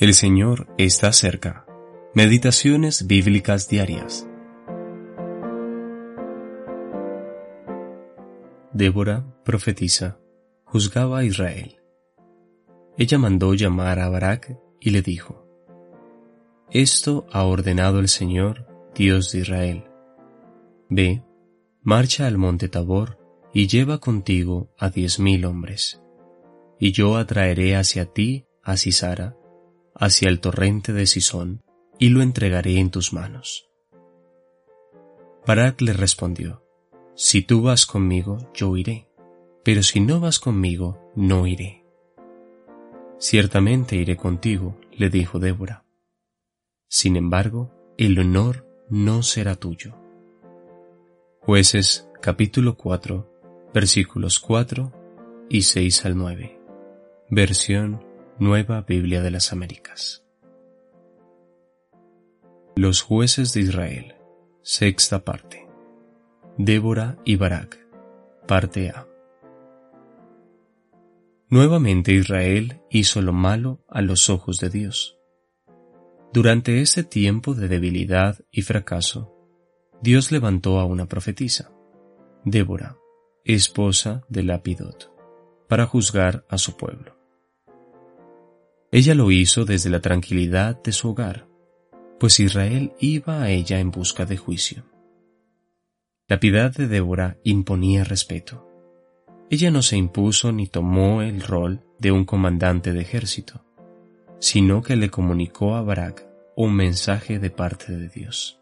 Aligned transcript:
El 0.00 0.14
Señor 0.14 0.68
está 0.78 1.12
cerca. 1.12 1.66
Meditaciones 2.14 3.08
bíblicas 3.08 3.68
diarias. 3.68 4.28
Débora, 8.72 9.26
profetisa, 9.44 10.20
juzgaba 10.62 11.18
a 11.18 11.24
Israel. 11.24 11.80
Ella 12.96 13.18
mandó 13.18 13.54
llamar 13.54 13.98
a 13.98 14.08
Barak 14.08 14.56
y 14.78 14.90
le 14.90 15.02
dijo, 15.02 15.44
Esto 16.70 17.26
ha 17.32 17.42
ordenado 17.42 17.98
el 17.98 18.06
Señor, 18.06 18.68
Dios 18.94 19.32
de 19.32 19.40
Israel. 19.40 19.84
Ve, 20.88 21.24
marcha 21.82 22.28
al 22.28 22.38
monte 22.38 22.68
Tabor 22.68 23.18
y 23.52 23.66
lleva 23.66 23.98
contigo 23.98 24.72
a 24.78 24.90
diez 24.90 25.18
mil 25.18 25.44
hombres, 25.44 26.00
y 26.78 26.92
yo 26.92 27.16
atraeré 27.16 27.74
hacia 27.74 28.06
ti 28.06 28.46
a 28.62 28.76
Sisara, 28.76 29.37
hacia 29.98 30.28
el 30.28 30.40
torrente 30.40 30.92
de 30.92 31.06
Sison, 31.06 31.62
y 31.98 32.10
lo 32.10 32.22
entregaré 32.22 32.78
en 32.78 32.90
tus 32.90 33.12
manos. 33.12 33.68
Barak 35.46 35.80
le 35.80 35.92
respondió, 35.92 36.62
Si 37.14 37.42
tú 37.42 37.62
vas 37.62 37.86
conmigo, 37.86 38.50
yo 38.54 38.76
iré, 38.76 39.08
pero 39.64 39.82
si 39.82 40.00
no 40.00 40.20
vas 40.20 40.38
conmigo, 40.38 41.12
no 41.16 41.46
iré. 41.46 41.84
Ciertamente 43.18 43.96
iré 43.96 44.16
contigo, 44.16 44.78
le 44.92 45.10
dijo 45.10 45.38
Débora. 45.40 45.84
Sin 46.88 47.16
embargo, 47.16 47.74
el 47.98 48.18
honor 48.18 48.66
no 48.88 49.22
será 49.22 49.56
tuyo. 49.56 49.96
Jueces 51.40 52.08
capítulo 52.22 52.76
4, 52.76 53.70
versículos 53.74 54.38
4 54.38 54.92
y 55.48 55.62
6 55.62 56.04
al 56.06 56.16
9. 56.16 56.60
Versión 57.30 58.07
Nueva 58.40 58.82
Biblia 58.82 59.20
de 59.20 59.32
las 59.32 59.52
Américas. 59.52 60.24
Los 62.76 63.02
jueces 63.02 63.52
de 63.52 63.62
Israel. 63.62 64.14
Sexta 64.62 65.24
parte. 65.24 65.66
Débora 66.56 67.18
y 67.24 67.34
Barak. 67.34 67.84
Parte 68.46 68.90
A. 68.90 69.08
Nuevamente 71.48 72.12
Israel 72.12 72.80
hizo 72.90 73.22
lo 73.22 73.32
malo 73.32 73.84
a 73.88 74.02
los 74.02 74.30
ojos 74.30 74.60
de 74.60 74.70
Dios. 74.70 75.18
Durante 76.32 76.80
ese 76.80 77.02
tiempo 77.02 77.54
de 77.54 77.66
debilidad 77.66 78.38
y 78.52 78.62
fracaso, 78.62 79.34
Dios 80.00 80.30
levantó 80.30 80.78
a 80.78 80.84
una 80.84 81.06
profetisa, 81.06 81.72
Débora, 82.44 82.98
esposa 83.44 84.24
de 84.28 84.44
Lapidot, 84.44 85.12
para 85.68 85.86
juzgar 85.86 86.46
a 86.48 86.56
su 86.56 86.76
pueblo. 86.76 87.17
Ella 88.90 89.14
lo 89.14 89.30
hizo 89.30 89.64
desde 89.64 89.90
la 89.90 90.00
tranquilidad 90.00 90.82
de 90.82 90.92
su 90.92 91.10
hogar, 91.10 91.46
pues 92.18 92.40
Israel 92.40 92.92
iba 92.98 93.42
a 93.42 93.50
ella 93.50 93.80
en 93.80 93.90
busca 93.90 94.24
de 94.24 94.36
juicio. 94.36 94.84
La 96.26 96.40
piedad 96.40 96.74
de 96.74 96.88
Débora 96.88 97.38
imponía 97.44 98.04
respeto. 98.04 98.66
Ella 99.50 99.70
no 99.70 99.82
se 99.82 99.96
impuso 99.96 100.52
ni 100.52 100.66
tomó 100.66 101.22
el 101.22 101.42
rol 101.42 101.84
de 101.98 102.12
un 102.12 102.24
comandante 102.24 102.92
de 102.92 103.00
ejército, 103.00 103.64
sino 104.38 104.82
que 104.82 104.96
le 104.96 105.10
comunicó 105.10 105.74
a 105.74 105.82
Barak 105.82 106.26
un 106.56 106.74
mensaje 106.74 107.38
de 107.38 107.50
parte 107.50 107.96
de 107.96 108.08
Dios. 108.08 108.60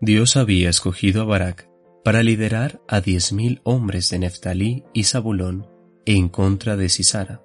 Dios 0.00 0.36
había 0.36 0.70
escogido 0.70 1.22
a 1.22 1.24
Barak 1.26 1.68
para 2.04 2.22
liderar 2.22 2.80
a 2.88 3.00
diez 3.00 3.32
mil 3.32 3.60
hombres 3.64 4.08
de 4.10 4.20
Neftalí 4.20 4.84
y 4.94 5.04
Zabulón 5.04 5.68
en 6.06 6.28
contra 6.28 6.76
de 6.76 6.88
Sisara, 6.88 7.42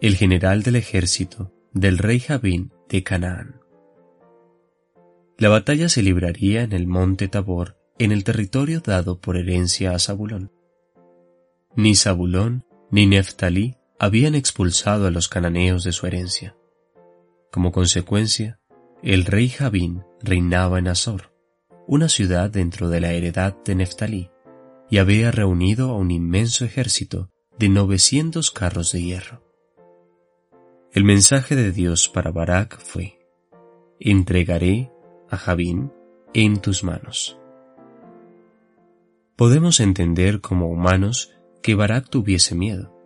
el 0.00 0.16
general 0.16 0.62
del 0.62 0.76
ejército 0.76 1.52
del 1.72 1.98
rey 1.98 2.20
Jabín 2.20 2.72
de 2.88 3.02
Canaán. 3.02 3.60
La 5.38 5.48
batalla 5.48 5.88
se 5.88 6.02
libraría 6.02 6.62
en 6.62 6.72
el 6.72 6.86
monte 6.86 7.28
Tabor, 7.28 7.78
en 7.98 8.12
el 8.12 8.24
territorio 8.24 8.80
dado 8.80 9.20
por 9.20 9.36
herencia 9.36 9.92
a 9.92 9.98
Zabulón. 9.98 10.52
Ni 11.74 11.94
Zabulón 11.94 12.64
ni 12.90 13.06
Neftalí 13.06 13.76
habían 13.98 14.34
expulsado 14.34 15.06
a 15.06 15.10
los 15.10 15.28
cananeos 15.28 15.82
de 15.84 15.92
su 15.92 16.06
herencia. 16.06 16.56
Como 17.50 17.72
consecuencia, 17.72 18.60
el 19.02 19.24
rey 19.24 19.48
Jabín 19.48 20.02
reinaba 20.22 20.78
en 20.78 20.88
Azor, 20.88 21.32
una 21.86 22.08
ciudad 22.08 22.50
dentro 22.50 22.90
de 22.90 23.00
la 23.00 23.12
heredad 23.12 23.56
de 23.64 23.74
Neftalí, 23.74 24.30
y 24.90 24.98
había 24.98 25.30
reunido 25.30 25.90
a 25.90 25.96
un 25.96 26.10
inmenso 26.10 26.64
ejército 26.64 27.30
de 27.58 27.70
900 27.70 28.50
carros 28.50 28.92
de 28.92 29.02
hierro. 29.02 29.45
El 30.96 31.04
mensaje 31.04 31.54
de 31.56 31.72
Dios 31.72 32.08
para 32.08 32.30
Barak 32.30 32.80
fue, 32.80 33.18
entregaré 34.00 34.90
a 35.28 35.36
Jabín 35.36 35.92
en 36.32 36.62
tus 36.62 36.84
manos. 36.84 37.38
Podemos 39.36 39.80
entender 39.80 40.40
como 40.40 40.68
humanos 40.68 41.34
que 41.62 41.74
Barak 41.74 42.08
tuviese 42.08 42.54
miedo. 42.54 42.96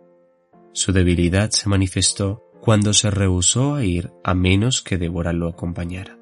Su 0.71 0.93
debilidad 0.93 1.49
se 1.49 1.67
manifestó 1.67 2.41
cuando 2.61 2.93
se 2.93 3.11
rehusó 3.11 3.75
a 3.75 3.83
ir 3.83 4.13
a 4.23 4.35
menos 4.35 4.81
que 4.81 4.97
Débora 4.97 5.33
lo 5.33 5.49
acompañara. 5.49 6.17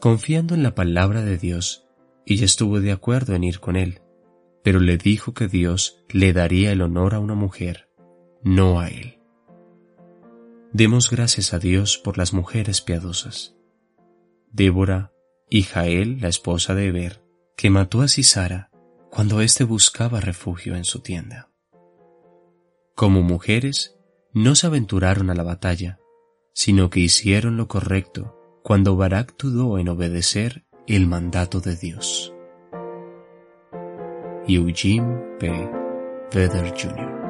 Confiando 0.00 0.54
en 0.54 0.62
la 0.62 0.74
palabra 0.74 1.22
de 1.22 1.38
Dios, 1.38 1.86
ella 2.26 2.44
estuvo 2.44 2.80
de 2.80 2.92
acuerdo 2.92 3.34
en 3.34 3.42
ir 3.42 3.58
con 3.58 3.74
él, 3.74 4.02
pero 4.62 4.80
le 4.80 4.98
dijo 4.98 5.32
que 5.32 5.48
Dios 5.48 6.04
le 6.10 6.34
daría 6.34 6.72
el 6.72 6.82
honor 6.82 7.14
a 7.14 7.20
una 7.20 7.34
mujer, 7.34 7.88
no 8.42 8.80
a 8.80 8.88
él. 8.88 9.15
Demos 10.76 11.10
gracias 11.10 11.54
a 11.54 11.58
Dios 11.58 11.96
por 11.96 12.18
las 12.18 12.34
mujeres 12.34 12.82
piadosas. 12.82 13.56
Débora 14.52 15.10
y 15.48 15.62
Jael, 15.62 16.20
la 16.20 16.28
esposa 16.28 16.74
de 16.74 16.88
Eber, 16.88 17.24
que 17.56 17.70
mató 17.70 18.02
a 18.02 18.08
Sisara 18.08 18.68
cuando 19.10 19.40
éste 19.40 19.64
buscaba 19.64 20.20
refugio 20.20 20.76
en 20.76 20.84
su 20.84 21.00
tienda. 21.00 21.48
Como 22.94 23.22
mujeres, 23.22 23.96
no 24.34 24.54
se 24.54 24.66
aventuraron 24.66 25.30
a 25.30 25.34
la 25.34 25.44
batalla, 25.44 25.98
sino 26.52 26.90
que 26.90 27.00
hicieron 27.00 27.56
lo 27.56 27.68
correcto 27.68 28.38
cuando 28.62 28.96
Barak 28.96 29.34
dudó 29.38 29.78
en 29.78 29.88
obedecer 29.88 30.66
el 30.86 31.06
mandato 31.06 31.62
de 31.62 31.74
Dios. 31.76 32.34
Eugene 34.46 35.22
P. 35.38 35.70
Vedder 36.34 36.74
Jr. 36.78 37.25